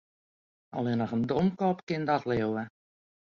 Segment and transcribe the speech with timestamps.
[0.79, 2.63] Allinnich in domkop kin dat leauwe.